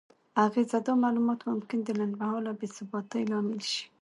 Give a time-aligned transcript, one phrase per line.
[0.45, 3.83] اغیزه: دا معلومات ممکن د لنډمهاله بې ثباتۍ لامل شي؛